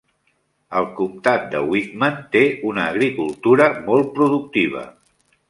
El 0.77 0.87
comptat 0.99 1.45
de 1.51 1.61
Whitman 1.73 2.17
té 2.37 2.41
una 2.71 2.87
agricultura 2.95 3.69
molt 3.91 4.11
productiva. 4.19 4.85